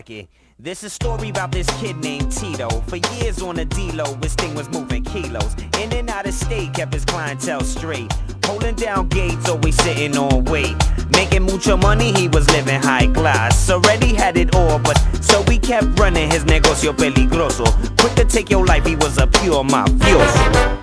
[0.00, 0.28] check it.
[0.58, 2.68] This is a story about this kid named Tito.
[2.88, 5.54] For years on the D-Lo, his thing was moving kilos.
[5.78, 8.10] In and out of state, kept his clientele straight.
[8.44, 10.76] Holding down gates, always sitting on weight.
[11.12, 13.70] Making mucho money, he was living high class.
[13.70, 17.66] Already had it all, but so we kept running his negocio peligroso.
[17.98, 20.80] Quick to take your life, he was a pure mafioso.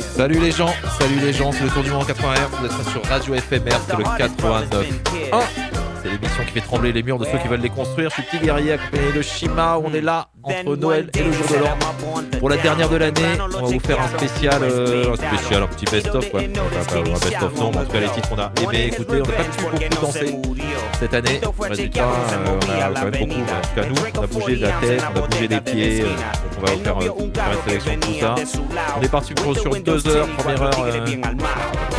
[0.00, 2.66] Salut les gens, salut les gens, c'est le tour du monde en 80 Hz, vous
[2.66, 4.86] êtes sur Radio FMR, c'est le 89
[6.06, 8.10] C'est l'émission qui fait trembler les murs de ceux qui veulent les construire.
[8.10, 11.46] Je suis Petit Guerrier accompagné de Shima, on est là entre Noël et le jour
[11.48, 12.38] de l'an.
[12.38, 15.66] Pour la dernière de l'année, on va vous faire un spécial, euh, un spécial, un
[15.66, 16.40] petit best-of quoi.
[16.40, 19.14] Enfin, pas un best-of non, mais en tout cas les titres qu'on a aimé écouter,
[19.14, 20.36] on n'a pas pu beaucoup danser
[21.00, 21.40] cette année.
[21.58, 24.62] Résultat, euh, on a quand même beaucoup, en tout cas nous, on a bougé de
[24.62, 26.14] la tête, on a bougé des pieds, euh, donc
[26.56, 28.34] on va vous faire, euh, faire une sélection de tout ça.
[28.96, 30.86] On est parti pour, sur deux heures, première heure,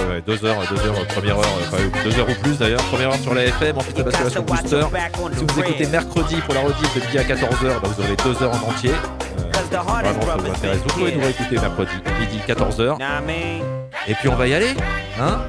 [0.10, 3.20] ouais, deux heures, deux heures, première heure, enfin deux heures ou plus d'ailleurs, première heure
[3.20, 4.82] sur la FM, ensuite la bascule sur Booster.
[5.38, 8.44] Si vous écoutez mercredi pour la rediff de midi à 14h, bah, vous aurez deux
[8.44, 8.92] heures en entier.
[8.92, 10.80] Euh, vraiment, ça vous intéresse.
[10.80, 12.98] Vous pouvez nous réécouter mercredi, midi 14h.
[14.08, 14.74] Et puis on va y aller,
[15.20, 15.42] hein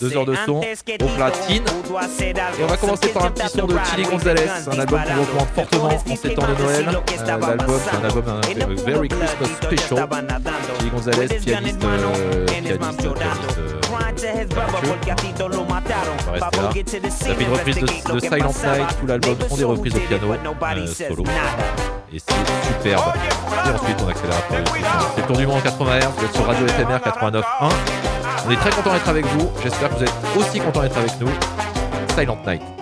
[0.00, 1.64] deux heures de son au platine.
[2.58, 5.48] Et on va commencer par un petit son de Chili Gonzalez, un album qu'on recommande
[5.54, 6.88] fortement en ces temps de Noël.
[6.88, 10.08] Euh, L'album, un album un, Very Christmas Special.
[10.78, 13.58] Chili Gonzalez, pianiste, euh, pianiste, pianiste.
[13.58, 13.79] Euh,
[16.26, 17.10] on va rester là.
[17.10, 20.32] Ça fait une reprise de, de Silent Night, tout l'album sont des reprises au piano,
[20.32, 21.24] euh, solo.
[22.12, 22.34] Et c'est
[22.66, 23.12] superbe.
[23.66, 24.42] Et ensuite on accélère
[25.14, 27.42] C'est le tour du monde en 80 Hz, vous êtes sur Radio FMR 89.1.
[28.46, 29.50] On est très content d'être avec vous.
[29.62, 31.28] J'espère que vous êtes aussi content d'être avec nous.
[32.16, 32.79] Silent Night.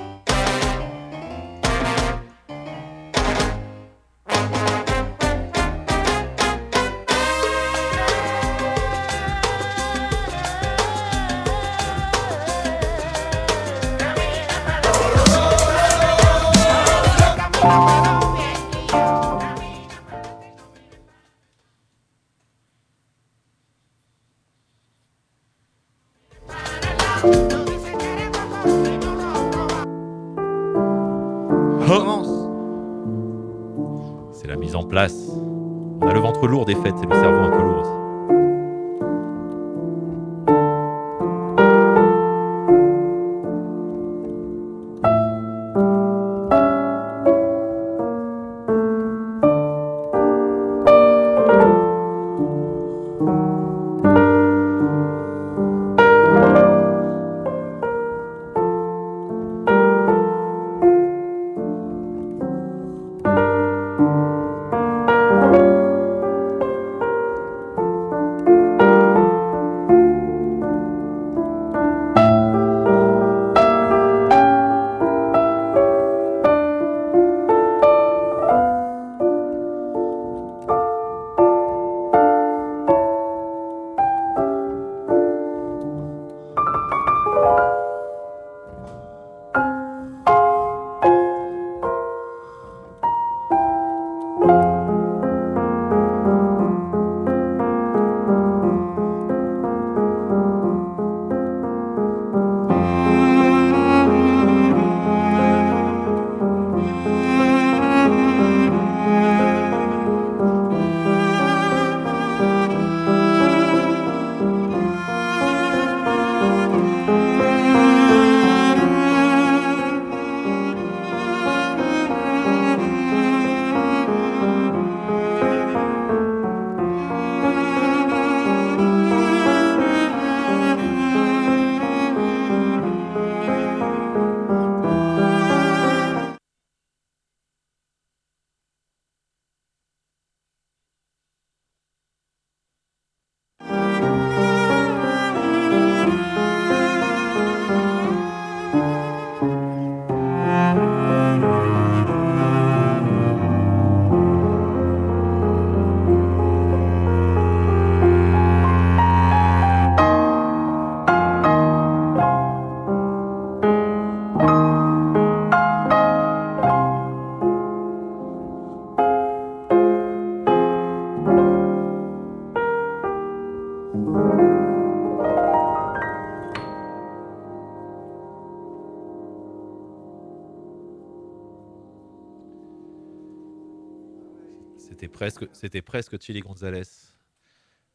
[185.52, 186.84] C'était presque Chili Gonzalez.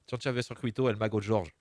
[0.09, 1.53] Chanchave Circuito, El Mago George.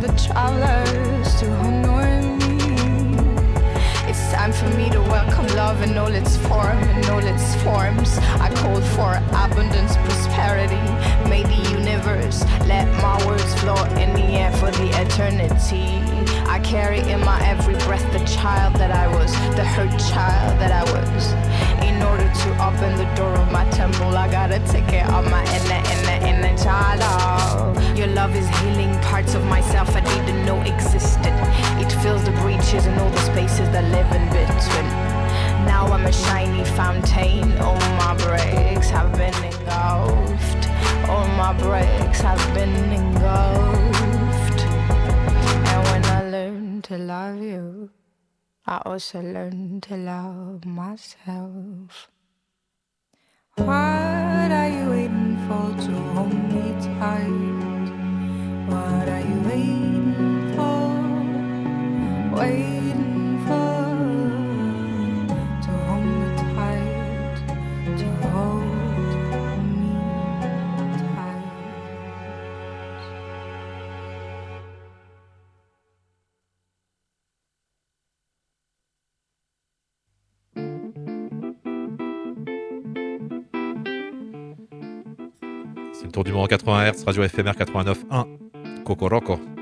[0.00, 2.56] The travelers to honor me.
[4.08, 8.16] It's time for me to welcome love in all its form, in all its forms.
[8.40, 10.80] I call for abundance, prosperity.
[11.28, 16.00] May the universe let my words float in the air for the eternity.
[16.48, 20.72] I carry in my every breath the child that I was, the hurt child that
[20.72, 24.16] I was in order to open the door of my temple.
[24.16, 27.00] I gotta take care of my inner, inner, inner child.
[27.02, 31.34] Oh, your love is healing parts of myself I didn't know existed.
[31.82, 34.88] It fills the breaches and all the spaces that live in between.
[35.66, 37.58] Now I'm a shiny fountain.
[37.58, 40.62] All my breaks have been engulfed.
[41.08, 44.60] All my breaks have been engulfed.
[45.72, 47.90] And when I learn to love you.
[48.70, 52.08] I also learned to love myself.
[53.56, 57.90] What are you waiting for to hold me tight?
[58.70, 60.86] What are you waiting for?
[62.38, 63.89] Waiting for?
[86.24, 89.59] Du monde en 80 Hz, radio FMR 89.1, Kokoroko.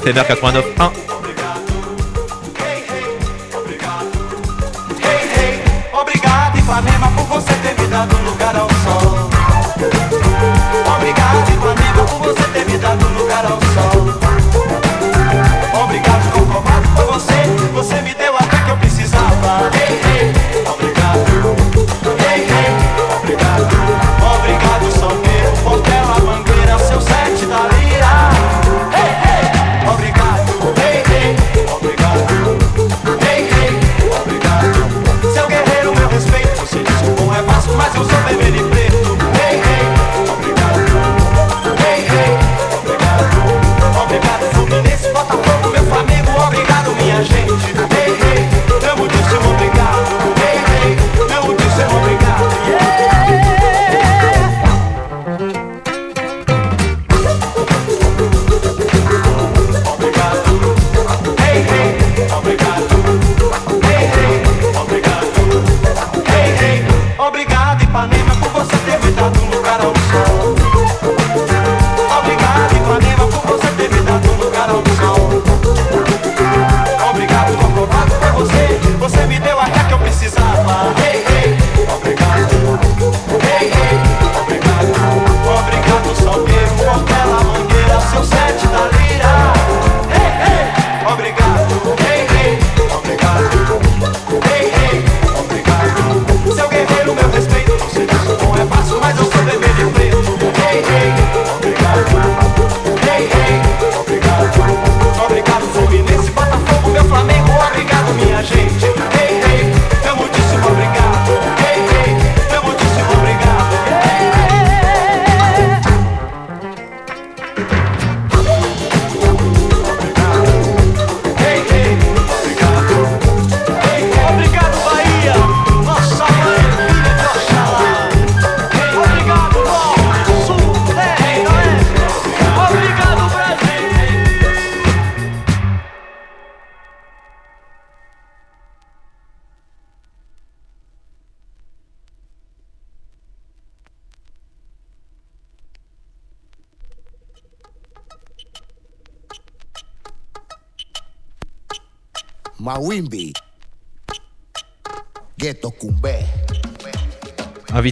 [0.00, 1.03] sur FMR 89.1.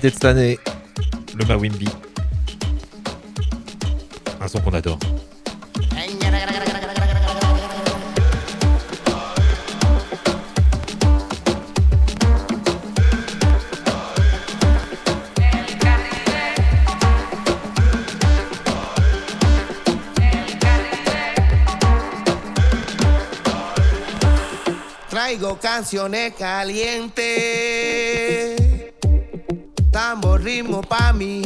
[0.02, 0.58] de cette année.
[1.36, 1.88] Le Mawimbi.
[4.40, 4.98] Un son qu'on adore.
[25.32, 27.21] traigo canciones calientes.
[30.52, 31.41] primo pra mim.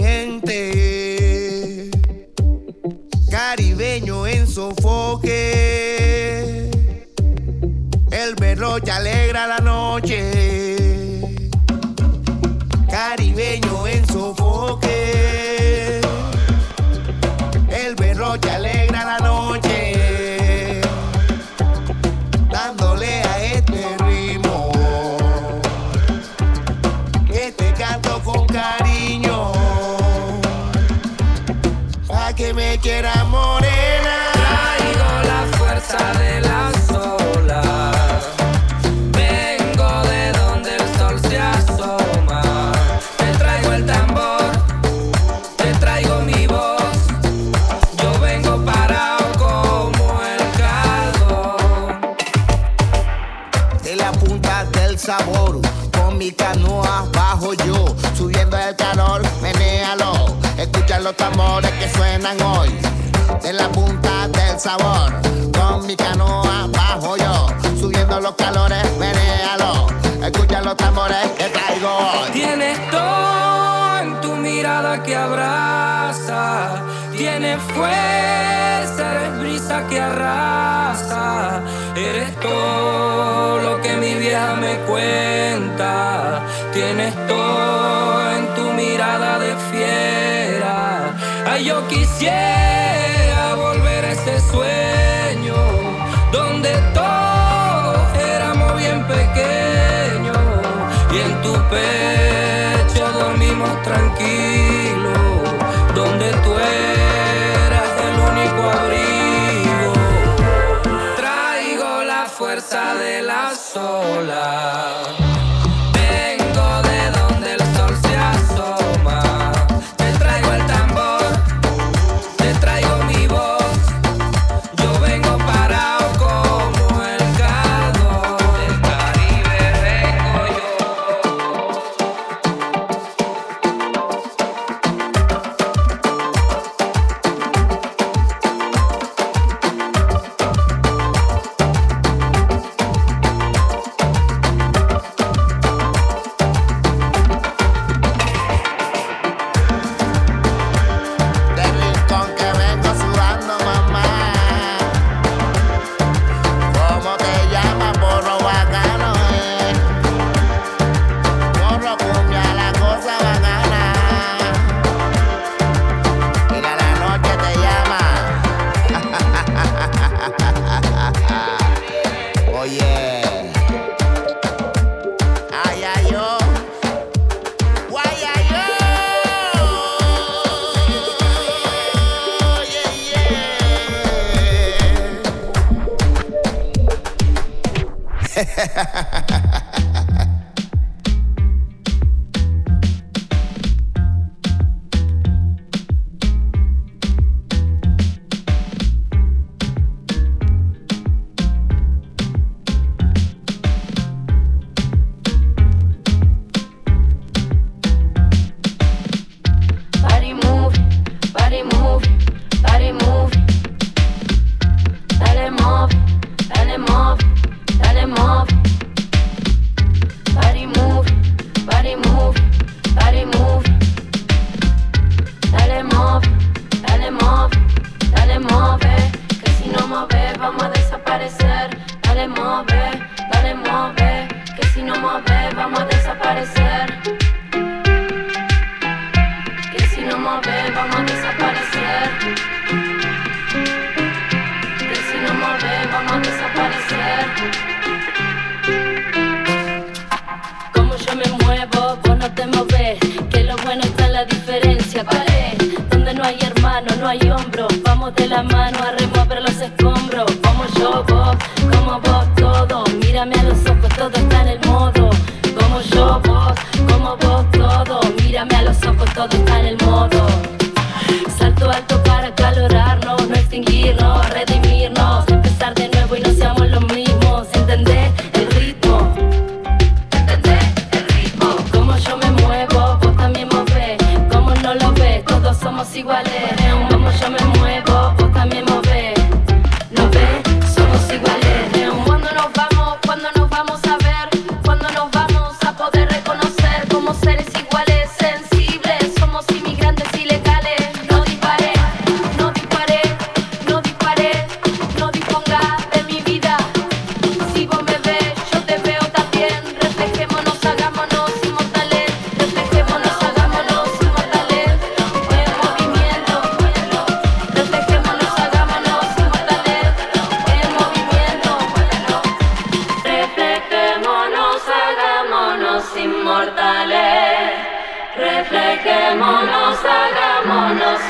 [101.68, 102.05] papel.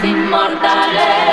[0.05, 1.26] Inmortales.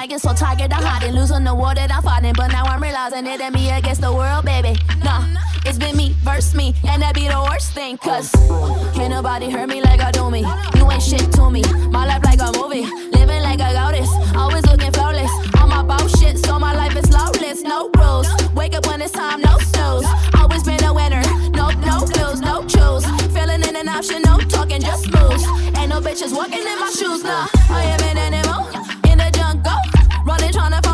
[0.00, 2.32] I get so tired of hiding, losing the war that I'm fighting.
[2.34, 4.74] But now I'm realizing it ain't me against the world, baby.
[5.04, 5.28] Nah,
[5.66, 7.98] it's been me versus me, and that be the worst thing.
[7.98, 8.30] Cause
[8.96, 10.40] can't nobody hurt me like I do me.
[10.74, 11.60] You ain't shit to me.
[11.92, 14.08] My life like a movie, living like a goddess.
[14.34, 15.30] Always looking flawless.
[15.60, 17.60] On my boss shit, so my life is lawless.
[17.60, 18.26] No rules.
[18.54, 20.08] Wake up when it's time, no snooze.
[20.40, 21.20] Always been a winner.
[21.52, 23.04] No, no lose, no choose.
[23.36, 25.44] Feeling in an option, no talking, just moves.
[25.76, 27.48] Ain't no bitches walking in my shoes, nah.
[27.68, 28.50] I am an animal.
[30.24, 30.89] Running, trying to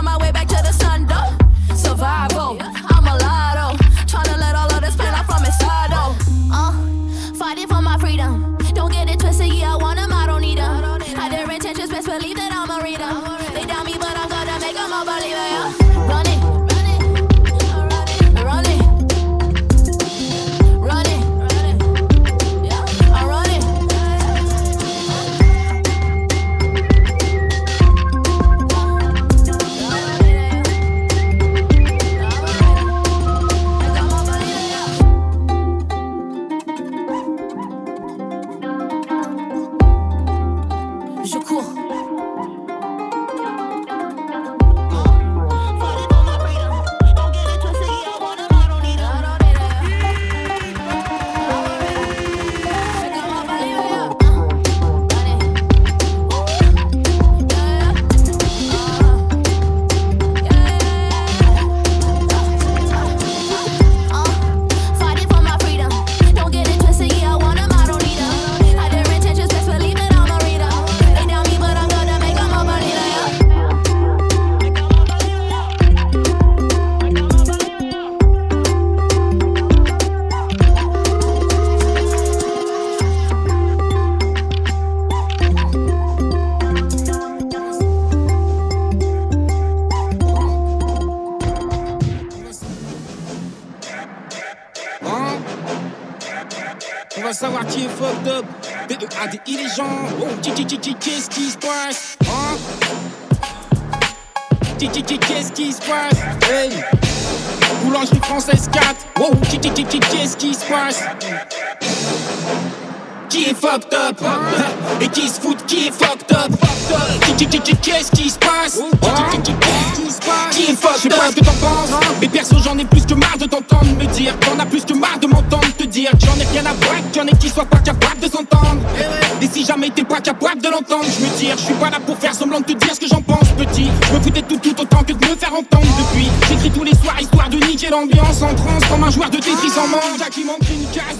[130.26, 132.72] capable de l'entendre Je me tire, je suis pas là pour faire semblant de te
[132.72, 133.88] dire ce que j'en pense petit.
[134.08, 136.28] Je me foutais tout tout autant que de me faire entendre depuis.
[136.48, 139.78] J'écris tous les soirs histoire de niquer l'ambiance En transe comme un joueur de Tetris
[139.78, 140.18] en manque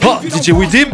[0.04, 0.86] Oh, depuis DJ Widim.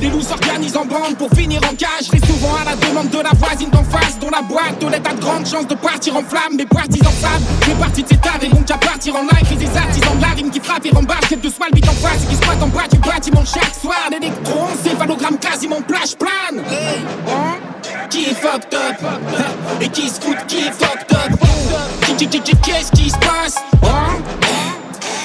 [0.00, 2.08] Les loups s'organisent en bande pour finir en cage.
[2.10, 5.14] Reste souvent à la demande de la voisine d'en face Dont la boîte lettres a
[5.14, 6.56] de grandes chances de partir en flamme.
[6.56, 9.56] Mais partis en flamme, fais partie de cet Et donc à partir en live et
[9.56, 11.92] des artisans de la rime qui frappent et rembâchent Quel que soit le beat en
[11.92, 14.08] face et qui passe en bas du bâtiment chaque soir.
[14.10, 16.62] L'électron, céphalogramme quasiment plage plane.
[17.28, 17.56] Hein?
[18.10, 18.96] Qui est fucked up?
[19.80, 21.38] Et qui se fout qui est fucked up?
[22.62, 23.56] Qu'est-ce qui se passe?
[23.82, 24.22] Hein?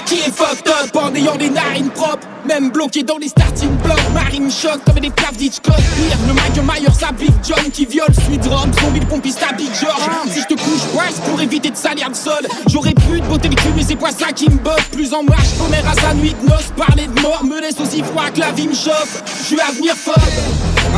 [0.06, 2.28] Qui est fucked up en ayant des narines propres?
[2.46, 4.00] Même bloqué dans les starting blocks.
[4.14, 8.14] Marine choc comme des plaves d'Hitchcock Pire, le Michael Myers à Big John Qui viole,
[8.26, 10.02] sweet drop, zombie le pompiste à Big George.
[10.30, 10.82] Si je te couche,
[11.12, 12.46] c'est pour éviter de salir le sol.
[12.68, 14.84] J'aurais pu te botter le cul mais c'est pas ça qui me botte?
[14.92, 16.72] Plus en marche, commère à sa nuit de noces.
[16.76, 19.24] Parler de mort me laisse aussi froid que la vie me chauffe.
[19.42, 20.16] Je suis à venir fort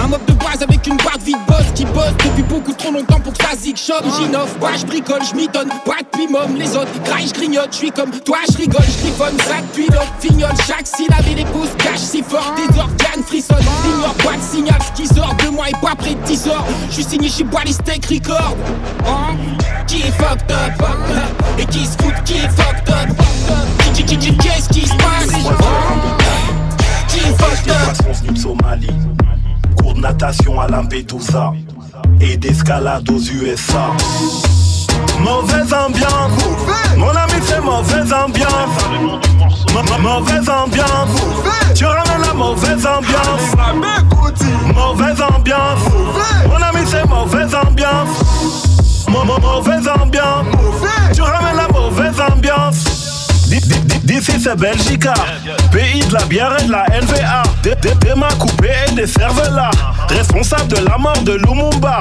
[0.01, 2.13] un mob de base avec une barre de vie de boss qui bosse.
[2.25, 4.05] Depuis beaucoup trop longtemps pour que ça zig chope.
[4.17, 5.97] J'innove pas, je bricole, je m'étonne pas
[6.29, 6.55] môme.
[6.57, 9.61] Les autres ils graillent, je grignote, je suis comme toi, je rigole, je griffonne, ça
[9.61, 10.53] depuis l'autre fignole.
[10.67, 13.57] Chaque syllabe et les pouces cache si fort, des organes frissonnent.
[13.85, 16.65] Ignore pas de signal, ce qui sort de moi est pas près de 10 heures.
[16.89, 18.55] Je suis signé chez Ballistic Record.
[19.05, 19.35] Hein?
[19.87, 20.87] Qui est fucked up
[21.59, 23.17] Et qui se fout, qui est fucked up?
[23.79, 25.33] Qui, qui, qui, qui, qu'est-ce qui se passe?
[25.33, 25.55] Hein
[27.07, 28.37] Qui est fucked up?
[28.37, 28.87] Somalie.
[29.81, 31.53] Cours de natation à Lampedusa.
[32.21, 33.91] Et d'escalade aux USA.
[35.19, 36.31] Mauvaise ambiance.
[36.97, 38.73] Mon ami, c'est mauvaise ambiance.
[39.73, 41.09] Ma- ma- Mauvaise ambiance.
[41.75, 43.55] Tu ramènes la mauvaise ambiance.
[44.75, 45.79] Mauvaise ambiance.
[46.49, 49.05] Mon ami, c'est mauvaise ambiance.
[49.09, 50.45] Ma- ma- Mauvaise ambiance.
[51.13, 52.83] Tu ramènes la mauvaise ambiance.
[53.49, 53.59] D-
[54.03, 55.13] D'ici c'est Belgica,
[55.71, 57.43] pays de la bière et de la NVA.
[57.61, 57.75] Des,
[58.39, 59.71] coupées et des cervelas.
[60.09, 61.99] Responsable de la mort de Lumumba.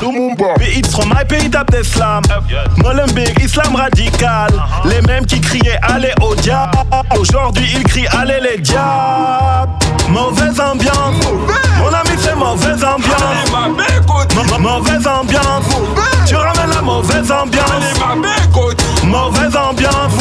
[0.58, 2.22] Pays de Stromae, pays d'Abdeslam.
[2.78, 4.50] Molenbeek, islam radical.
[4.84, 6.72] Les mêmes qui criaient allez au diable.
[7.18, 9.70] Aujourd'hui ils crient allez les diables.
[10.08, 11.24] Mauvaise ambiance.
[11.78, 13.50] Mon ami c'est mauvaise ambiance.
[14.34, 15.64] Ma- ma- Mauvaise ambiance.
[16.26, 17.66] Tu ramènes la mauvaise ambiance.
[19.04, 20.12] Mauvaise ambiance.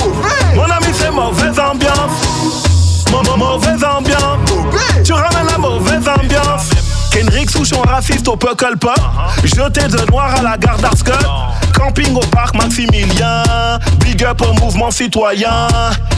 [1.22, 3.06] Mauvaise ambiance.
[3.12, 4.52] Mau- Mauvaise ambiance.
[5.04, 6.70] Tu ramènes la mauvaise ambiance.
[7.12, 8.96] Kendrick Souchon raciste au Puckle Pop.
[9.44, 11.14] Jeté de noir à la gare d'Arscott.
[11.82, 13.42] Camping au parc Maximilien.
[14.02, 15.68] Big up au mouvement citoyen.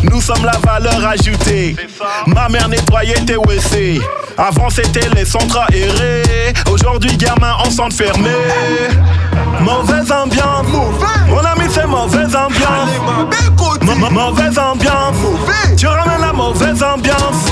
[0.04, 1.76] Nous sommes la valeur ajoutée.
[2.28, 4.02] Ma mère nettoyait tes WC.
[4.38, 6.54] Avant c'était les centres aérés.
[6.70, 8.30] Aujourd'hui, gamin en centre fermé.
[9.62, 10.68] Mauvaise ambiance.
[11.30, 12.90] Mon ami, c'est mauvaise ambiance.
[13.84, 15.16] Ma- ma- Mauvaise ambiance.
[15.78, 17.52] Tu ramènes la mauvaise ambiance.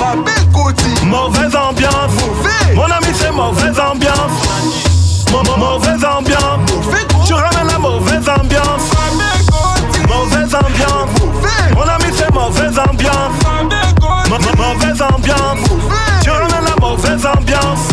[1.06, 2.12] Mauvaise ambiance.
[2.76, 4.32] Mon ami, c'est mauvaise ambiance.
[5.32, 6.11] Ma- ma- Mauvaise ambiance.
[15.02, 15.70] Mauvaise ambiance.
[16.64, 17.91] La mauvaise ambiance.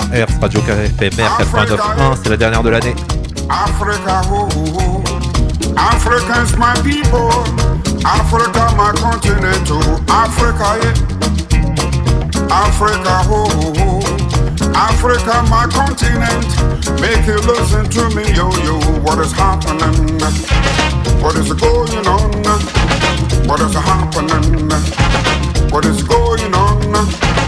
[0.00, 2.94] Hz, Radio FMR 89.1, c'est la dernière de l'année.
[3.48, 5.02] Africa, oh, oh, oh.
[6.58, 7.30] My people.
[8.04, 9.70] Africa, my continent.
[10.08, 10.94] Africa, yeah.
[12.50, 14.00] Africa, oh, oh.
[14.74, 16.46] Africa, my continent.
[17.00, 18.78] Make you listen to me, yo, yo.
[19.00, 20.20] What is happening?
[21.22, 22.32] What is going on?
[23.48, 24.70] What is happening?
[25.70, 27.45] What is going on?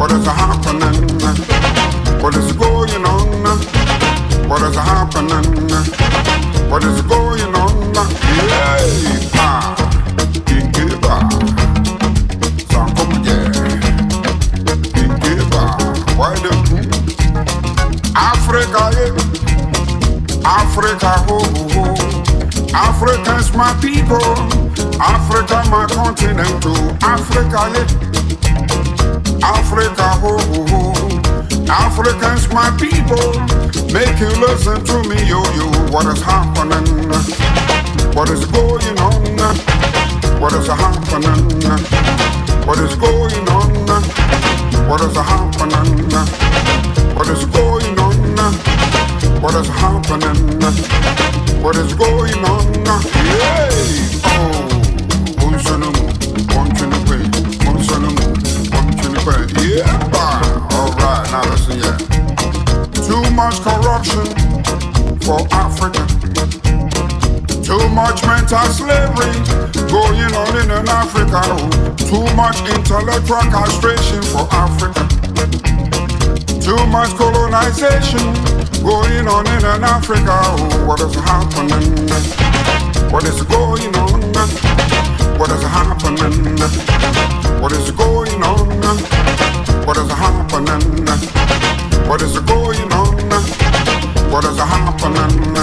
[0.00, 0.96] What is happening?
[2.22, 3.28] What is going on?
[4.48, 5.44] What is happening?
[6.70, 7.92] What is going on?
[7.94, 9.76] Yeah, ah,
[10.48, 11.16] Kingiba,
[12.70, 13.52] Sankomuye,
[14.96, 15.62] Kingiba,
[16.16, 16.52] why the
[18.16, 19.12] Africa, yeah.
[20.48, 21.44] Africa, oh,
[21.76, 22.72] oh, oh.
[22.74, 24.16] Africans, my people.
[24.98, 26.96] Africa, my continent, oh.
[27.02, 27.99] Africa, yeah.
[29.42, 30.38] Africa, oh,
[30.70, 31.66] oh.
[31.68, 33.32] Africans, my people,
[33.92, 35.66] make you listen to me, yo, yo.
[35.90, 36.86] What is happening?
[38.14, 39.20] What is going on?
[40.40, 41.46] What is happening?
[42.66, 43.70] What is going on?
[44.88, 46.10] What is happening?
[47.14, 48.54] What is going on?
[49.42, 50.36] What is happening?
[51.62, 52.74] What is going on?
[52.84, 53.68] Yeah.
[54.24, 54.69] Oh,
[59.60, 59.84] Yeah.
[60.72, 61.96] All right, now listen, yeah.
[63.04, 64.24] Too much corruption
[65.20, 66.00] for Africa.
[67.62, 69.30] Too much mental slavery
[69.92, 71.42] going on in Africa.
[72.08, 75.06] Too much intellectual castration for Africa.
[76.60, 78.32] Too much colonization
[78.82, 80.40] going on in Africa.
[80.86, 82.08] What is happening?
[83.12, 84.20] What is going on?
[85.38, 86.56] What is happening?
[87.60, 87.90] What is
[92.20, 93.16] What is going on?
[94.30, 95.54] What is happening?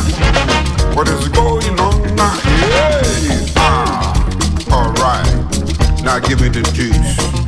[0.96, 2.18] What is going on?
[2.18, 3.54] Hey!
[3.58, 6.04] Ah, alright.
[6.04, 7.47] Now give me the juice.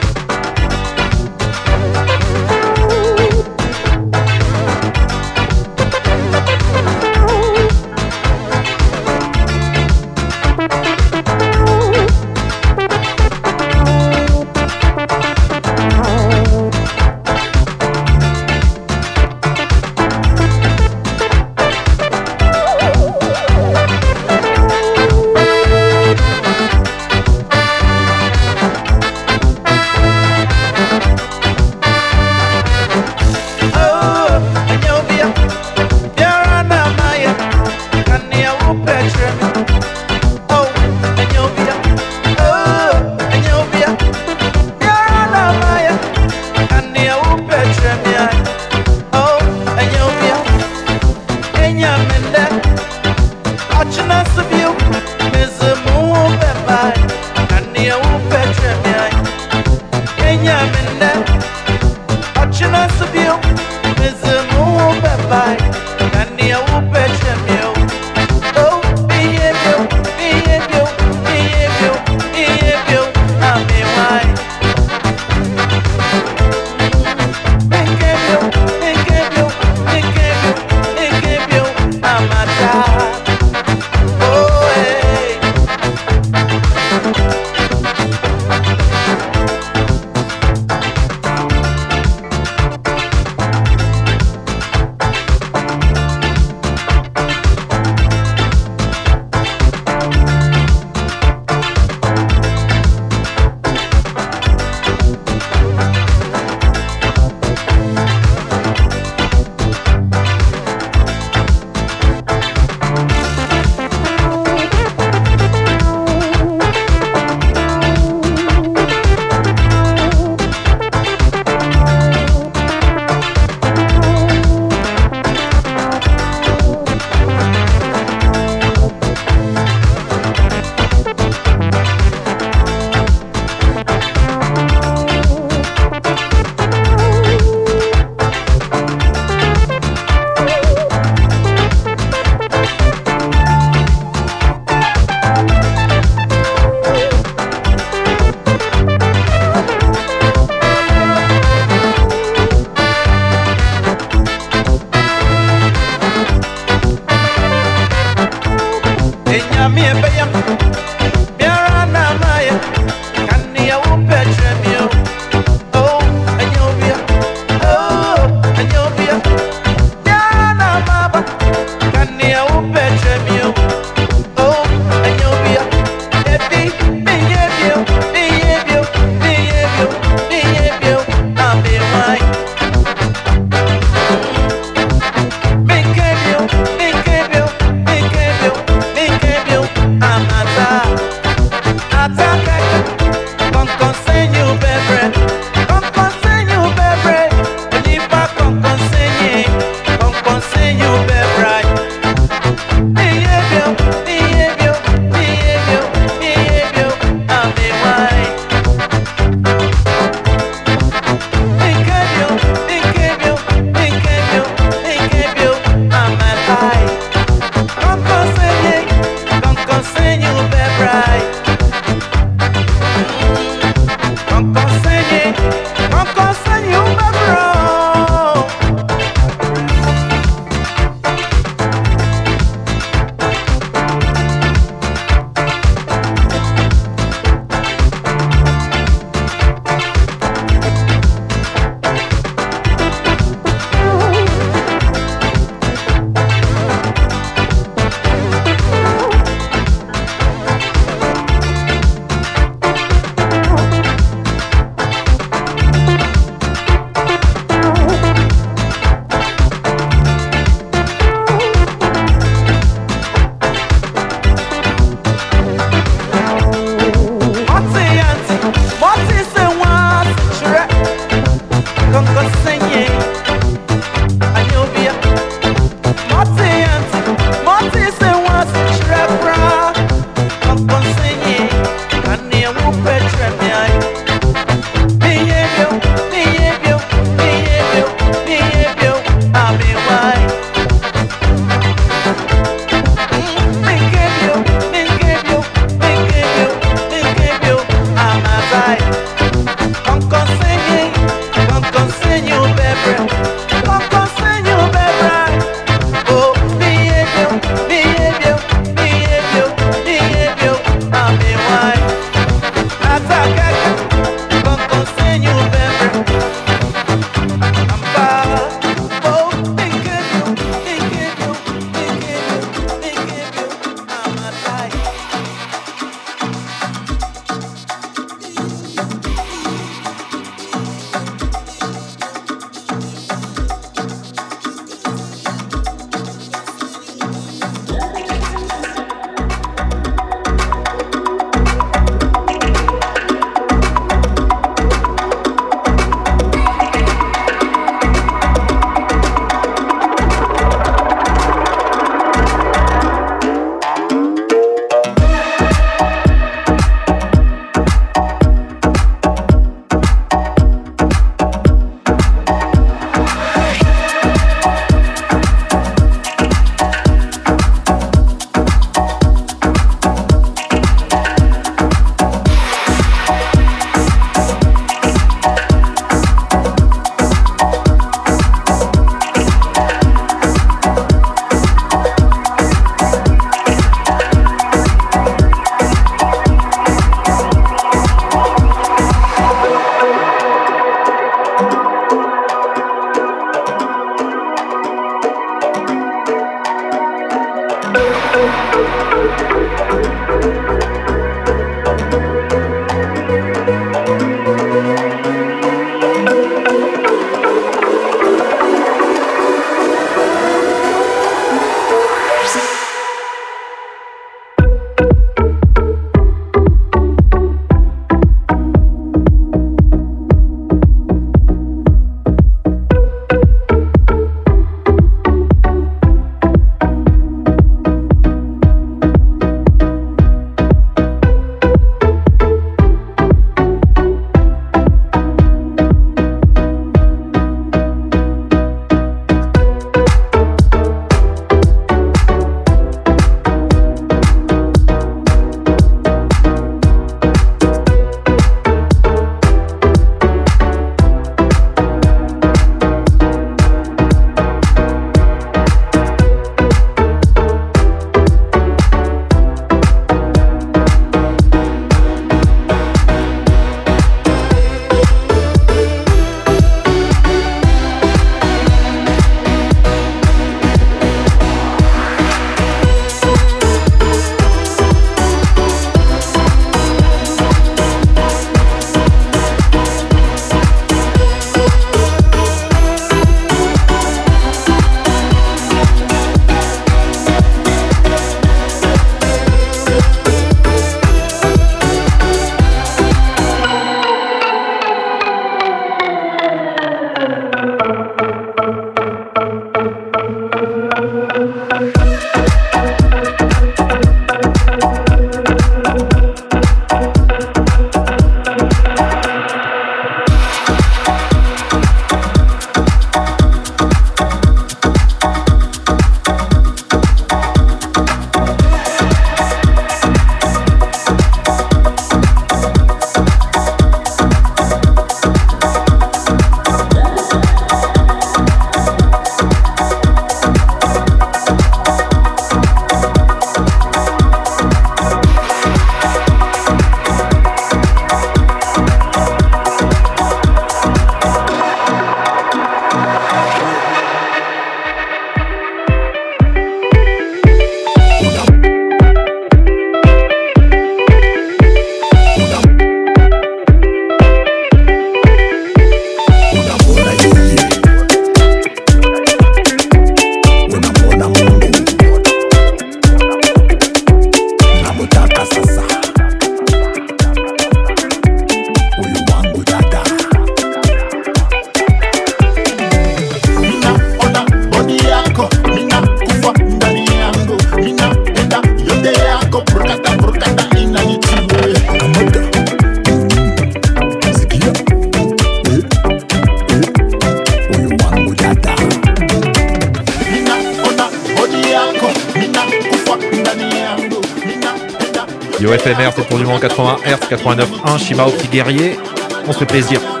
[598.31, 598.79] Guerrier.
[599.27, 600.00] On se fait plaisir.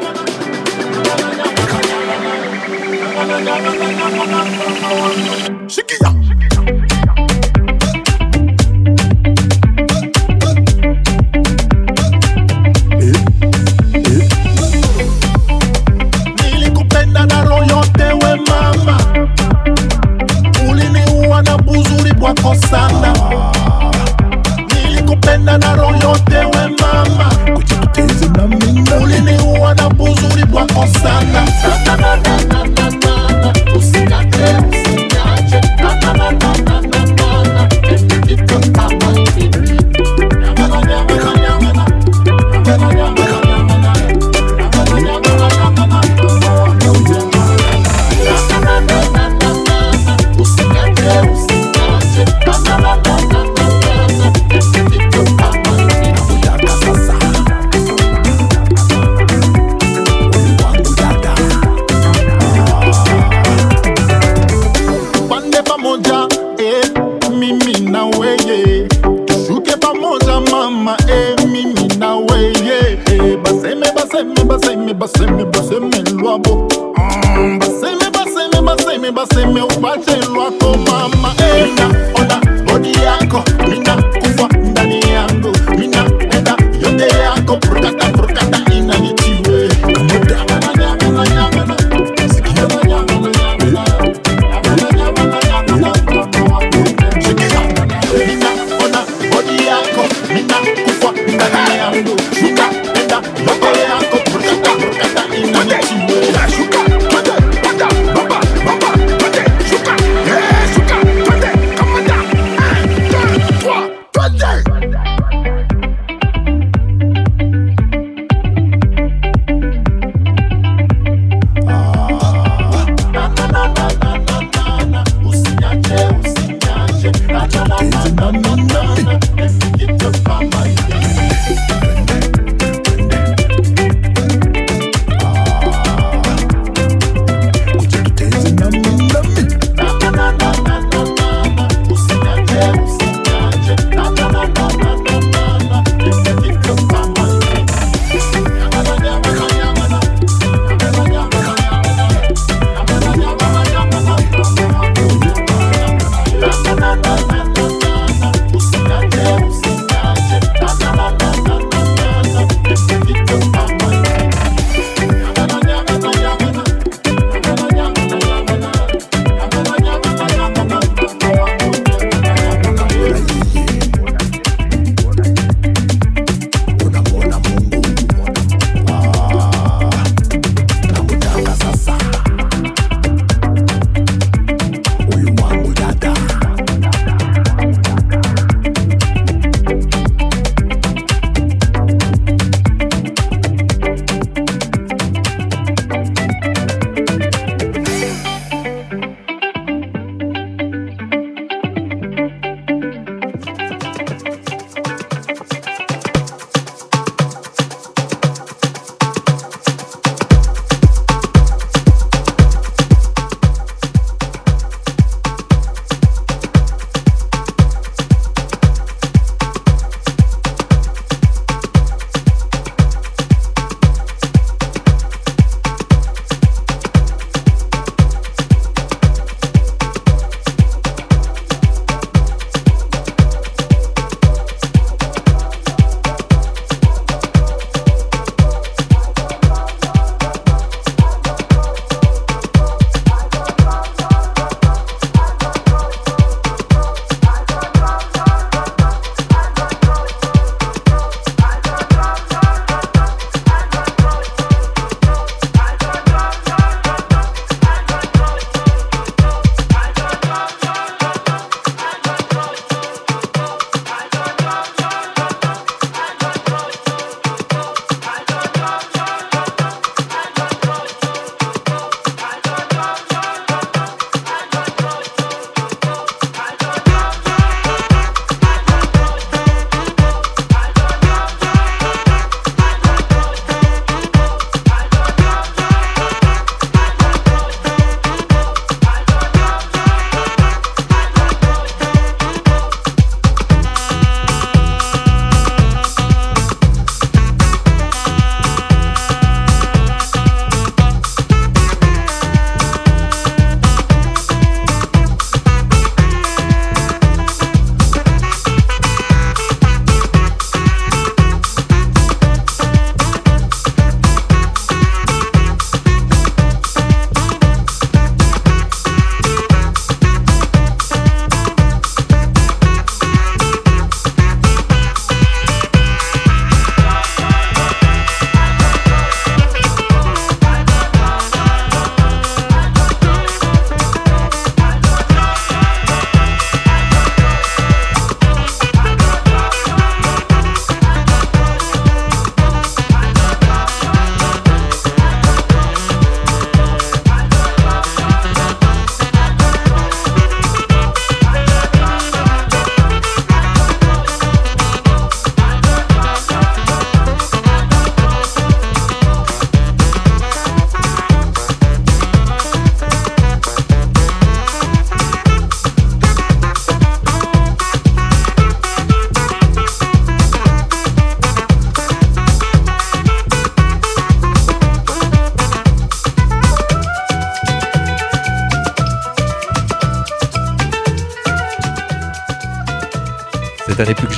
[75.01, 75.37] basın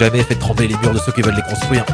[0.04, 1.86] jamais fait trembler les murs de ceux qui veulent les construire.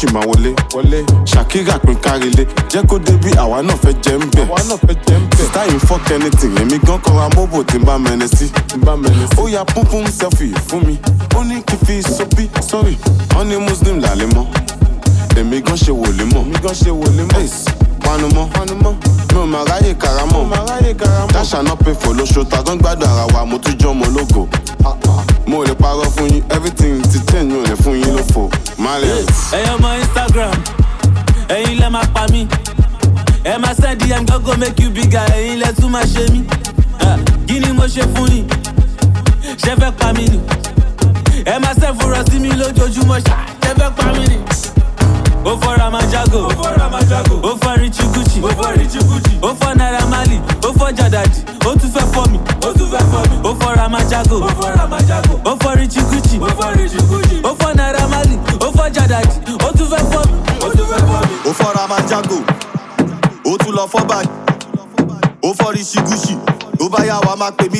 [0.00, 0.50] Ṣì máa wọlé.
[0.72, 1.09] Ṣàkírà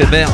[0.00, 0.29] éphémère.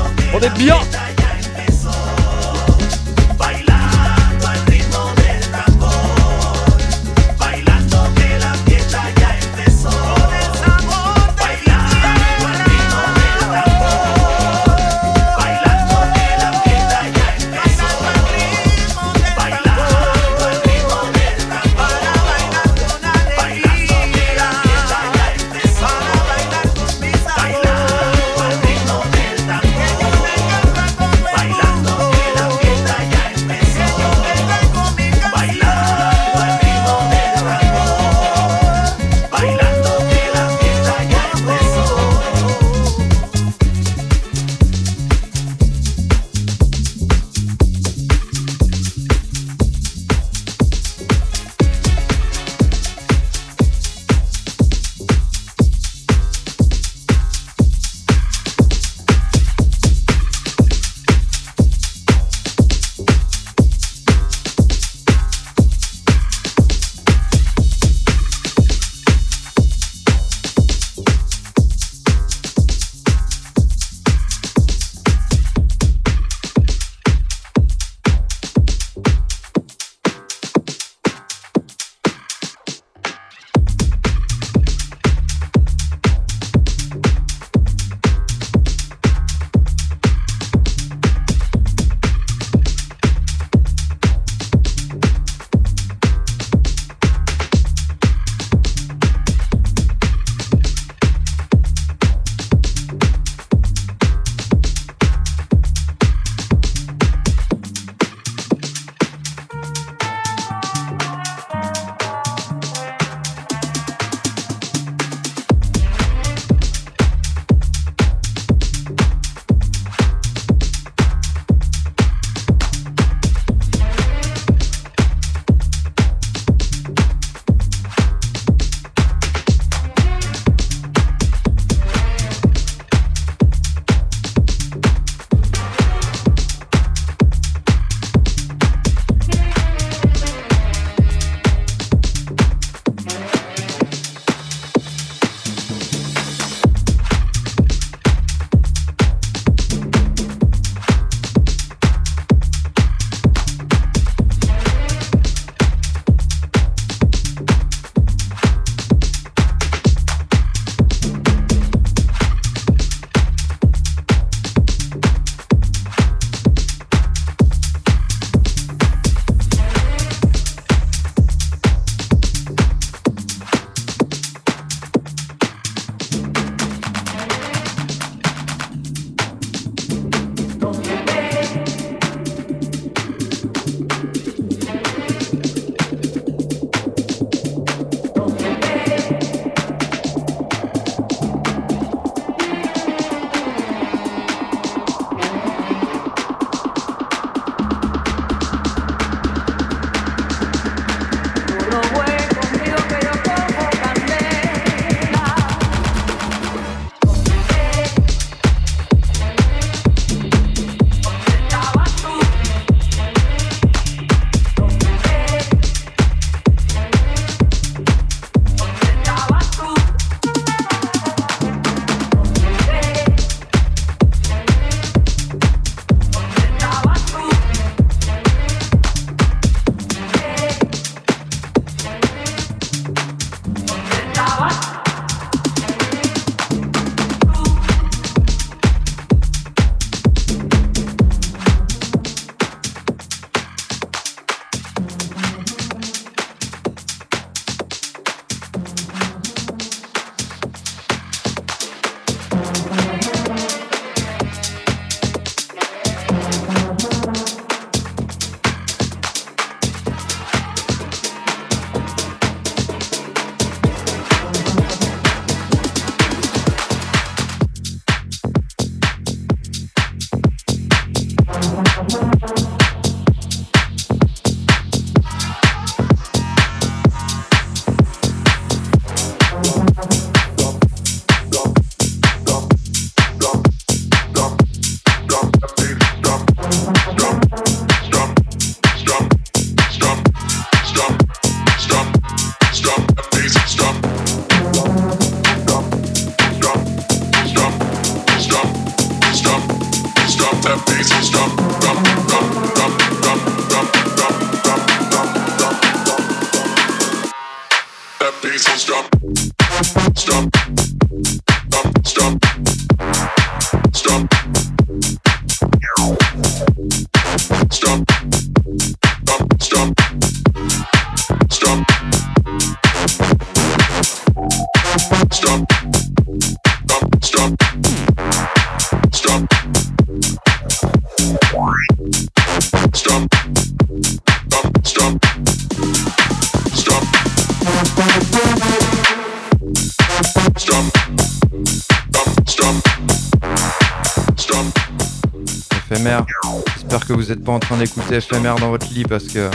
[347.86, 349.30] D'écouter éphémère dans votre lit parce que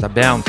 [0.00, 0.44] ça bounce.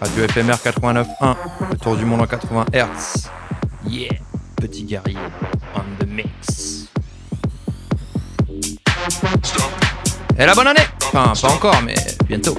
[0.00, 1.36] Radio éphémère 89.1,
[1.70, 3.28] le tour du monde en 80 Hz.
[3.88, 4.08] Yeah,
[4.56, 5.16] petit guerrier
[5.74, 6.88] on the mix.
[10.38, 11.94] Et la bonne année Enfin, pas encore, mais
[12.28, 12.58] bientôt.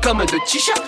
[0.00, 0.82] Comme de t-shirt.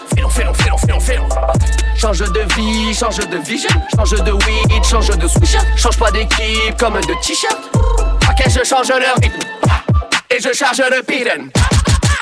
[1.96, 6.76] Change de vie, change de vision, change de weed, change de sweatshirt, change pas d'équipe
[6.78, 7.56] comme de t-shirt.
[7.74, 9.40] Ok, je change le rythme
[10.30, 11.50] et je charge le beaten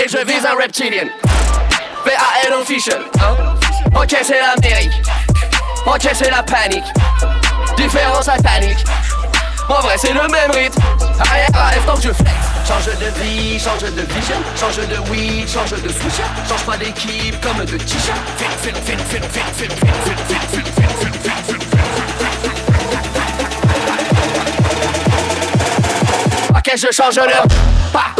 [0.05, 1.09] et je vise un reptilien.
[2.05, 3.01] VAN official.
[3.95, 5.03] Ok, c'est l'Amérique.
[5.87, 6.85] Ok, c'est la panique.
[7.77, 8.85] Différence satanique.
[9.69, 10.83] En vrai, c'est le même rythme.
[11.21, 12.50] Arrière, tant que je flex.
[12.71, 17.35] Change de vie, change de vision, change de weed, change de switch, change pas d'équipe
[17.41, 18.17] comme de t-shirt.
[26.51, 27.45] Ok, je change l'heure.
[27.93, 28.15] Bah.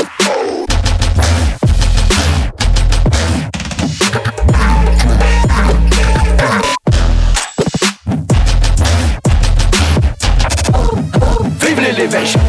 [11.61, 12.41] Vive l'élévation,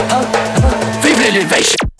[1.04, 1.91] vive l'élévation.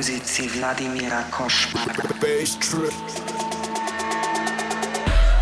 [0.00, 1.92] Muzici Vladimira Košmara.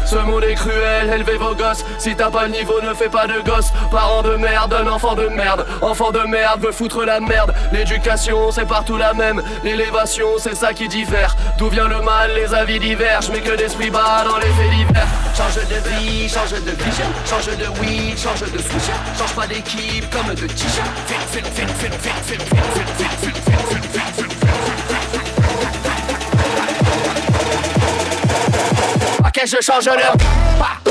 [0.05, 1.85] Ce monde est cruel, élevez vos gosses.
[2.01, 3.69] Si t'as pas le niveau, ne fais pas de gosse.
[3.93, 5.65] Parents de merde, un enfant de merde.
[5.81, 7.55] Enfant de merde veut foutre la merde.
[7.73, 9.41] L'éducation, c'est partout la même.
[9.63, 11.37] L'élévation, c'est ça qui diffère.
[11.57, 13.31] D'où vient le mal, les avis divergent.
[13.31, 15.07] Mais que d'esprit bas dans les faits divers.
[15.37, 18.99] Change de vie, change de vision, change de weed, change de sweatshirt.
[19.17, 20.89] Change pas d'équipe comme de t-shirt.
[29.29, 30.88] Ok, je change le pas.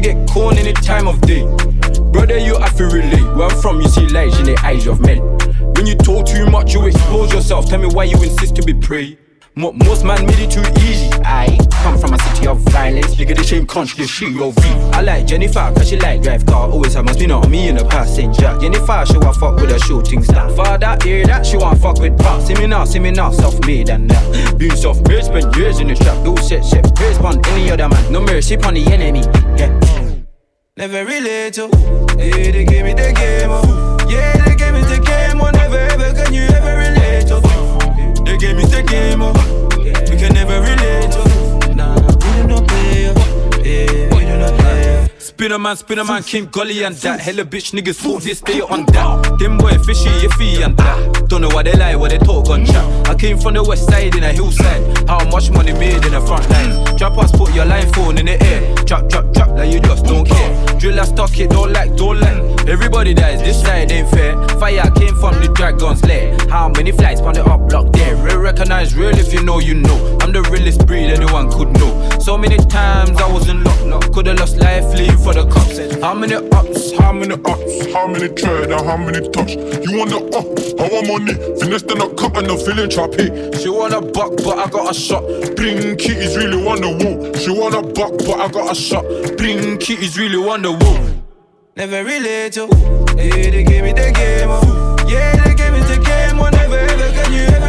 [0.00, 1.44] Can get corn any time of day.
[2.10, 3.22] Brother, you have to relate.
[3.36, 5.20] Where I'm from, you see light in the eyes of men.
[5.76, 7.66] When you talk too much, you expose yourself.
[7.66, 9.16] Tell me why you insist to be prey.
[9.54, 11.10] Most man made it too easy.
[11.24, 13.14] I come from a city of violence.
[13.14, 14.60] Nigga, the shame country, you shoot your V.
[14.96, 16.70] I like Jennifer, cause she like drive car.
[16.70, 18.56] Always have my spin on me in the passenger.
[18.58, 20.48] Jennifer, she want fuck with a shooting star.
[20.56, 21.44] Father, hear that?
[21.44, 22.40] She want fuck with pop.
[22.40, 24.56] See me now, see me now, self made and now.
[24.56, 26.16] Being self made, spent years in the trap.
[26.24, 28.10] Do shit, shit, praise on any other man.
[28.10, 29.20] No mercy on the enemy.
[29.60, 29.68] Yeah.
[30.78, 31.68] Never relate to.
[32.16, 33.52] Yeah, they gave me the game.
[33.52, 33.98] Oh.
[34.08, 35.38] Yeah, they gave me the game.
[35.38, 37.36] Oh, never ever can you ever relate to.
[38.24, 39.20] They gave me the game.
[39.20, 39.34] Oh.
[40.10, 41.23] We can never relate to.
[45.34, 47.18] Spinner man, spinner man, King Gully and that.
[47.18, 49.36] Hella bitch niggas thought this day on that.
[49.40, 51.28] Them boy fishy, iffy and that.
[51.28, 53.08] Don't know what they lie, what they talk on chat.
[53.08, 55.08] I came from the west side in a hillside.
[55.08, 56.96] How much money made in the front line?
[56.96, 58.76] Trap us, put your line phone in the air.
[58.84, 60.78] Trap, trap, trap, like you just don't care.
[60.78, 62.68] Drill a stock it, don't like, don't like.
[62.68, 64.36] Everybody dies, this side ain't fair.
[64.60, 66.36] Fire came from the dragon's lair.
[66.48, 68.14] How many flights on the up block there?
[68.16, 70.18] Real recognize real if you know, you know.
[70.22, 72.18] I'm the realest breed anyone could know.
[72.20, 73.74] So many times I was in luck.
[74.12, 75.78] Could've lost life, leave for the cops.
[76.02, 76.92] How many ups?
[76.92, 77.92] How many ups?
[77.92, 79.52] How many tread and how many touch?
[79.56, 80.46] You want the up?
[80.78, 81.34] I want money.
[81.58, 83.32] Finesse then I cut and the feeling trappy.
[83.60, 85.24] She want a buck, but I got a shot.
[85.56, 87.34] Bling kitties really want the woo.
[87.40, 89.04] She want a buck, but I got a shot.
[89.38, 91.22] Bling kitties really want the woo.
[91.76, 92.68] Never relate to.
[93.16, 94.50] Yeah, they gave me the game.
[94.50, 94.96] Oh.
[95.08, 96.38] Yeah, they gave me the game.
[96.38, 97.63] Oh, never ever can you ever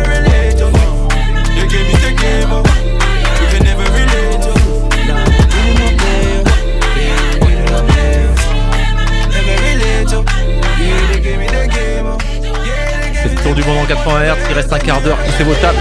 [13.46, 14.38] tour du monde en 80 Hz.
[14.50, 15.18] Il reste un quart d'heure.
[15.18, 15.78] Poussez vos tables.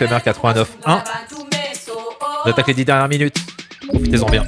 [0.00, 1.02] FMR 89.1.
[2.46, 3.36] On attaque les 10 dernières minutes.
[3.88, 4.44] Profitez-en bien.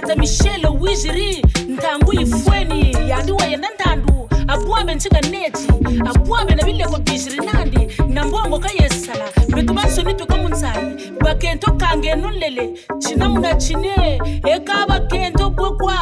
[0.00, 4.28] tata michele wiziri ntangu ifweni yandiwa yenda ntandu.
[4.48, 5.68] Abuame ntsika neti
[6.10, 7.88] abuame na bileko bijiri nandi.
[8.08, 14.20] Na mbongo ka yesala mitubasoni tuka munsayi bakento kange nulele cina muna chine
[14.54, 15.94] eka bakento bokwa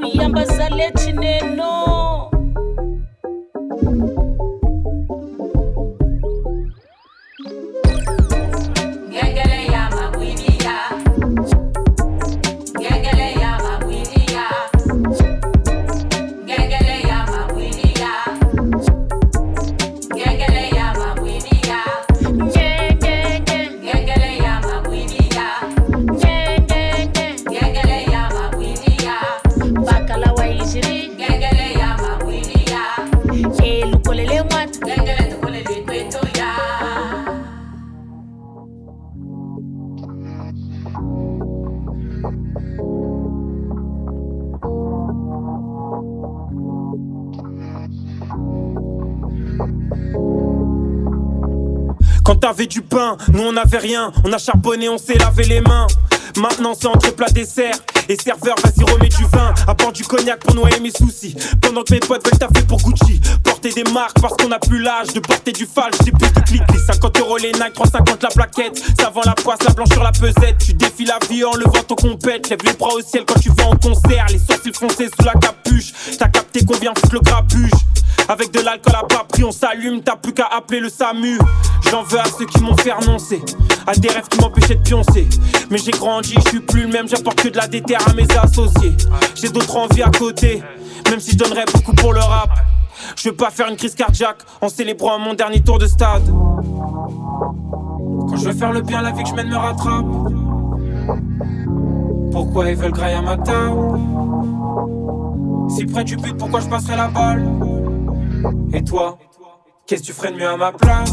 [0.00, 1.87] luyamba zale chine no.
[53.32, 54.12] Nous on avait rien.
[54.24, 55.86] On a charbonné, on s'est lavé les mains.
[56.36, 57.74] Maintenant c'est entre plat dessert.
[58.08, 59.52] Et serveur, vas-y remets du vin.
[59.66, 61.36] Apporte du cognac pour noyer mes soucis.
[61.60, 63.20] Pendant que mes potes veulent taffer pour Gucci.
[63.60, 65.96] Porter des marques parce qu'on a plus l'âge de porter du falche.
[66.04, 66.62] J'ai plus de clics.
[66.72, 68.80] Les 50 euros les Nike, 350 la plaquette.
[69.00, 70.58] Ça vend la poisse, la blanche sur la pesette.
[70.64, 72.50] Tu défies la vie en levant ton compète.
[72.50, 74.26] Lève les bras au ciel quand tu vas en concert.
[74.30, 75.92] Les sourcils foncés sous la capuche.
[76.16, 77.72] T'as capté qu'on vient foutre le grabuge.
[78.28, 81.38] Avec de l'alcool à bas prix, on s'allume, t'as plus qu'à appeler le SAMU.
[81.90, 83.40] J'en veux à ceux qui m'ont fait renoncer,
[83.86, 85.26] à des rêves qui m'empêchaient de pioncer.
[85.70, 88.26] Mais j'ai grandi, je suis plus le même, j'apporte que de la déterre à mes
[88.36, 88.92] associés.
[89.34, 90.62] J'ai d'autres envies à côté,
[91.10, 92.50] même si je donnerais beaucoup pour le rap.
[93.16, 96.22] Je veux pas faire une crise cardiaque en célébrant mon dernier tour de stade.
[98.28, 100.06] Quand je veux faire le bien, la vie que je mène me rattrape.
[102.32, 103.98] Pourquoi ils veulent grailler à ma table
[105.70, 107.48] Si près du but, pourquoi je passerai la balle?
[108.72, 109.18] Et toi,
[109.86, 111.12] qu'est-ce que tu ferais de mieux à ma place?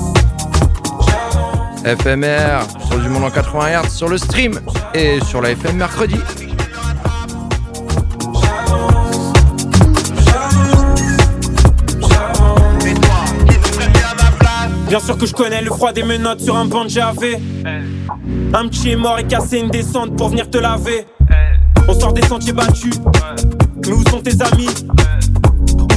[1.85, 4.59] FMR sur du monde en 80 Hz sur le stream
[4.93, 6.17] et sur la FM mercredi.
[14.87, 17.37] Bien sûr que je connais le froid des menottes sur un banc de JAV.
[18.53, 21.05] Un petit est mort et cassé une descente pour venir te laver.
[21.87, 22.93] On sort des sentiers battus.
[23.85, 24.69] Mais où sont tes amis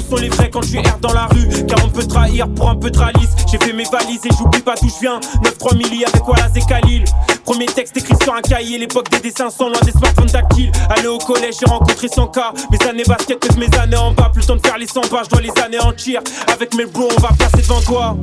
[0.08, 2.70] sont les vrais quand je suis R dans la rue Car on peut trahir pour
[2.70, 3.30] un peu de ralice.
[3.50, 5.20] J'ai fait mes valises et j'oublie pas d'où je viens.
[5.42, 7.04] 9-3 milli avec Wallace et Khalil.
[7.44, 10.72] Premier texte écrit sur un cahier, l'époque des dessins sont loin des smartphones tactiles.
[10.90, 12.52] Aller au collège, j'ai rencontré 100 cas.
[12.70, 14.30] Mes années basket, peut mes années en bas.
[14.32, 16.20] Plus le temps de faire les 100 pas, je dois les anéantir.
[16.52, 18.16] Avec mes bros, on va passer devant toi.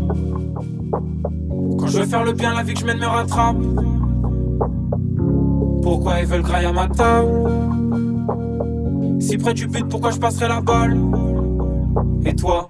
[1.80, 3.58] Quand je veux faire le bien, la vie que je mène me rattrape.
[5.84, 7.30] Pourquoi ils veulent grailler à ma table?
[9.20, 11.00] Si près du but, pourquoi je passerai la balle?
[12.26, 12.70] Et toi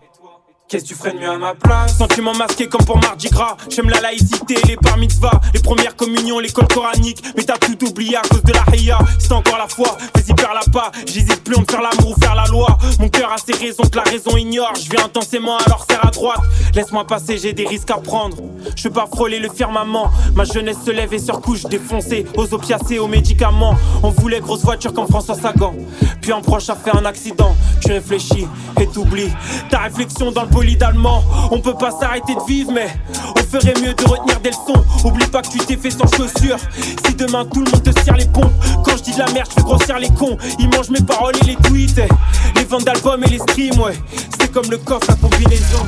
[0.68, 3.56] Qu'est-ce que tu ferais de mieux à ma place Sentiment masqué comme pour Mardi Gras.
[3.70, 7.24] J'aime la laïcité, les bar mitzvahs Les premières communions, l'école coranique.
[7.38, 10.72] Mais t'as tout oublié à cause de la haïa C'est encore la foi, vas-y la
[10.72, 10.92] pas.
[11.06, 12.78] J'hésite plus entre faire l'amour ou faire la loi.
[13.00, 14.74] Mon cœur a ses raisons que la raison ignore.
[14.76, 16.42] Je viens intensément alors serre à droite.
[16.74, 18.38] Laisse-moi passer, j'ai des risques à prendre.
[18.76, 20.12] Je veux pas frôler le firmament.
[20.34, 22.26] Ma jeunesse se lève et se recouche défoncée.
[22.38, 23.76] Aux opiacés, aux médicaments.
[24.02, 25.76] On voulait grosse voiture comme François Sagan.
[26.22, 27.56] Puis un proche a fait un accident.
[27.82, 28.48] Tu réfléchis
[28.80, 29.32] et t'oublies.
[29.70, 30.50] Ta réflexion dans le
[31.52, 32.88] On peut pas s'arrêter de vivre mais
[33.36, 34.84] On ferait mieux de retenir des leçons.
[35.04, 36.58] Oublie pas que tu t'es fait sans chaussures.
[37.06, 38.52] Si demain tout le monde te serre les pompes
[38.84, 40.38] Quand je dis de la merde je fais grossir les cons.
[40.60, 42.02] Ils mangent mes paroles et les tweets.
[42.56, 43.94] Les ventes d'albums et les streams ouais.
[44.40, 45.86] C'est comme le coffre la combinaison.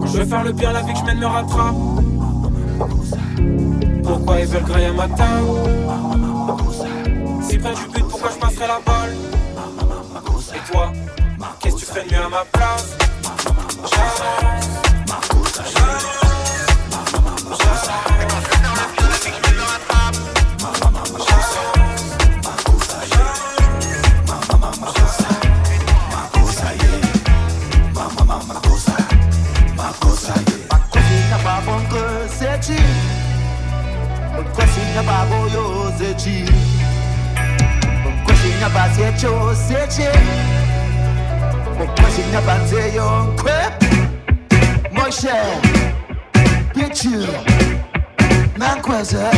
[0.00, 1.74] Quand je veux faire le bien la vie que je mène me rattrape.
[4.04, 5.46] Pourquoi ils veulent grailler à ma table
[7.48, 9.16] Si près du but pourquoi je passerai la balle?
[10.54, 10.92] Et toi?
[11.60, 12.96] Qu'est-ce que tu fais de mieux à ma place?
[34.40, 36.44] Mkwesinya babo yo zechi
[38.22, 40.10] Mkwesinya basiecho seche
[41.88, 43.52] mashenya panze yonkwe
[44.92, 45.36] moshe
[46.74, 47.26] pichu
[48.58, 49.30] nankweza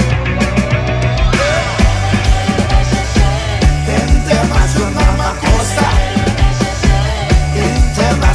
[3.88, 5.88] Internacional makosa
[7.56, 8.31] Internacional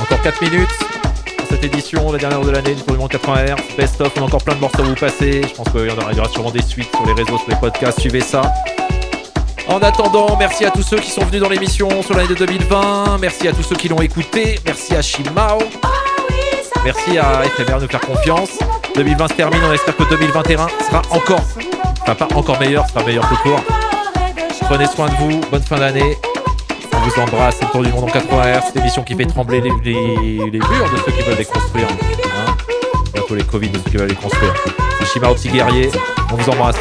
[0.00, 0.68] Encore 4 minutes
[1.38, 3.76] pour cette édition, la dernière de l'année du Tour du Monde 80 Hz.
[3.76, 5.42] Best of, on a encore plein de morceaux à vous passer.
[5.48, 8.00] Je pense qu'il y, en aura sûrement des suites sur les réseaux, sur les podcasts.
[8.00, 8.42] Suivez ça.
[9.68, 13.18] En attendant, merci à tous ceux qui sont venus dans l'émission sur l'année de 2020.
[13.20, 14.58] Merci à tous ceux qui l'ont écouté.
[14.64, 15.58] Merci à Shimao.
[16.84, 18.50] Merci à FMR de nous faire confiance.
[18.96, 21.44] 2020 se termine, on espère que 2021 sera encore,
[22.02, 23.62] enfin pas encore meilleur, sera meilleur tout court.
[24.62, 26.16] Prenez soin de vous, bonne fin d'année.
[26.96, 29.26] On vous embrasse, c'est le tour du monde en 80 Hz, cette émission qui fait
[29.26, 31.86] trembler les, les- murs de ceux qui veulent les construire.
[31.88, 32.56] Hein
[33.12, 34.54] Bientôt les Covid de ceux qui veulent les construire.
[35.00, 35.90] C'est Shimao Petit Guerrier,
[36.32, 36.76] on vous embrasse.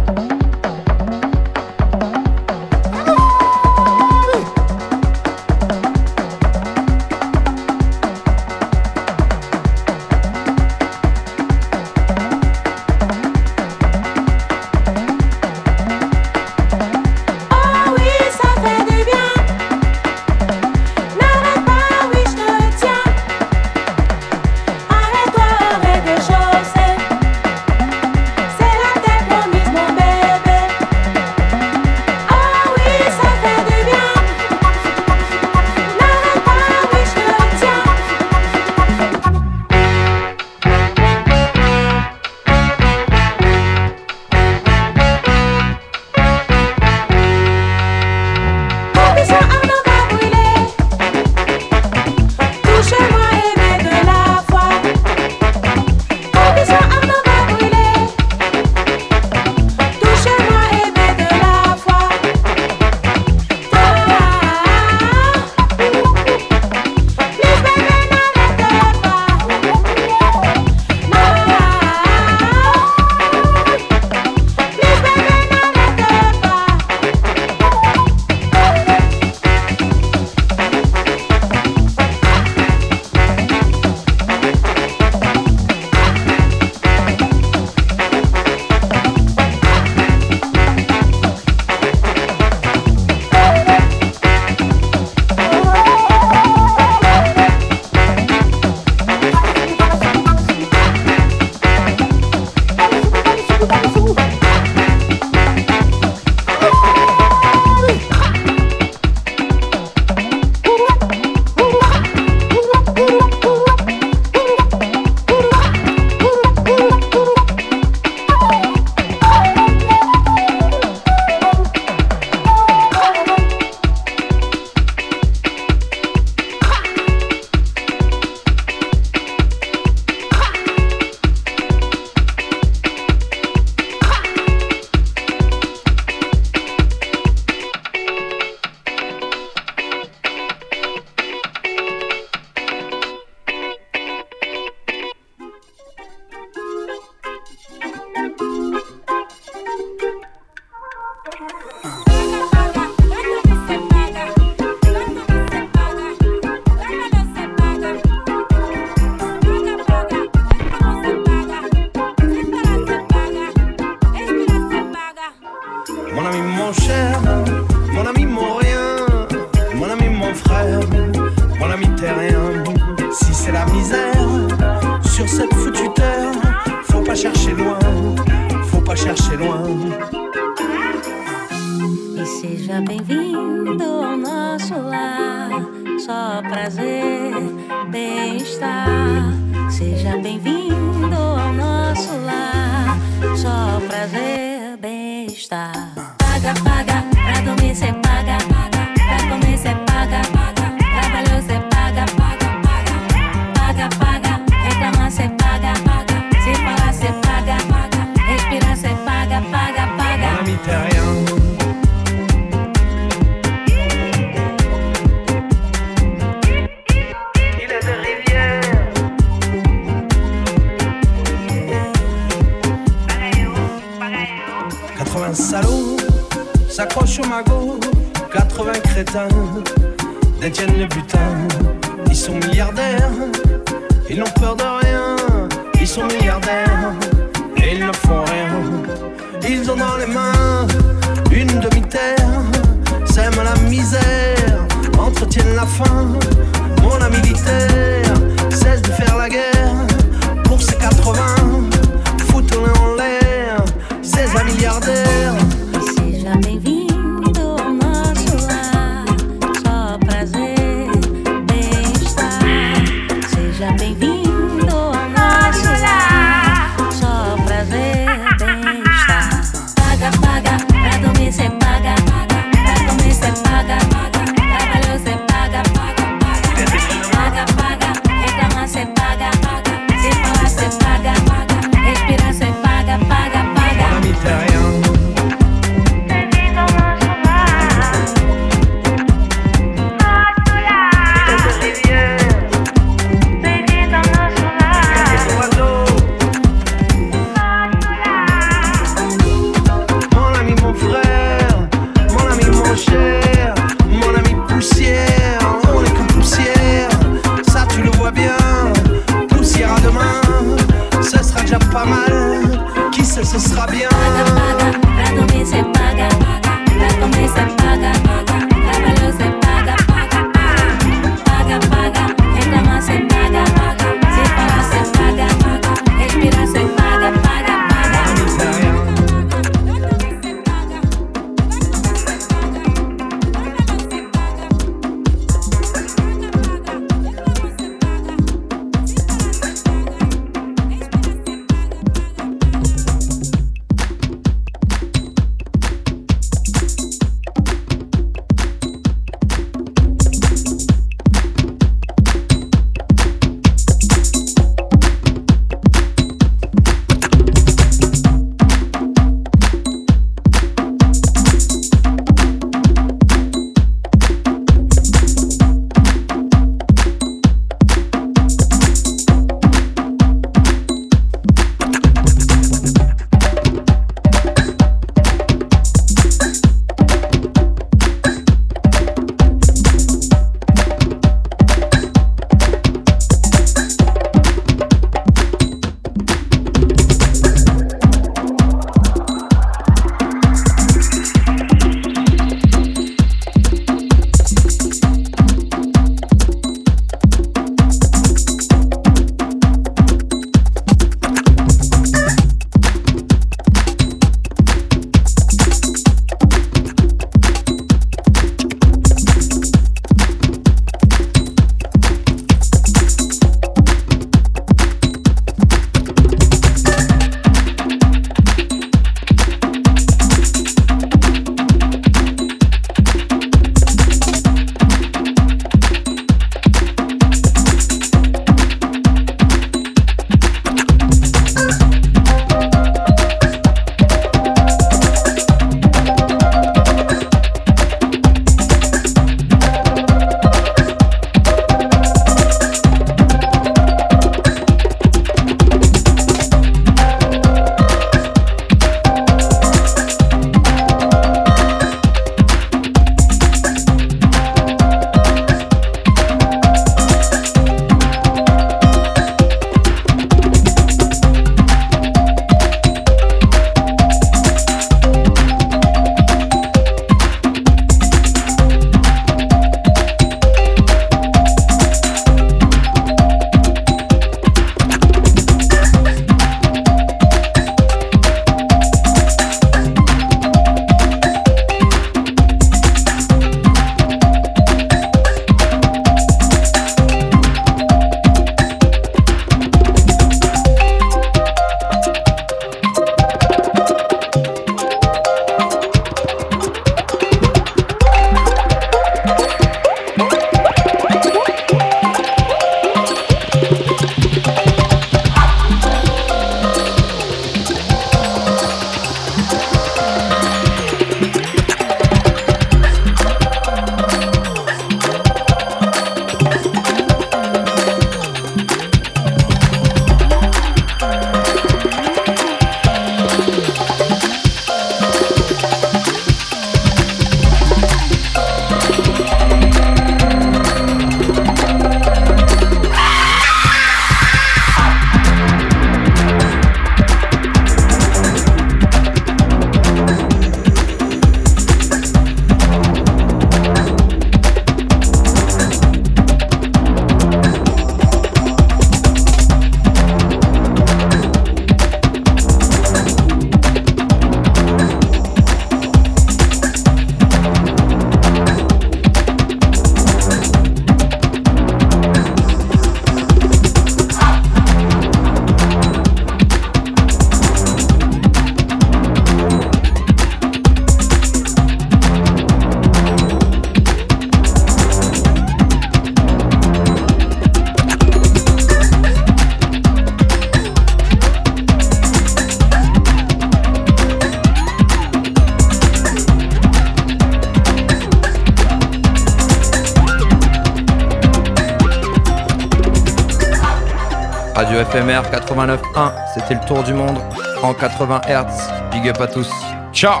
[596.48, 596.98] Tour du monde
[597.42, 598.50] en 80 Hz.
[598.72, 599.30] Big up à tous.
[599.72, 600.00] Ciao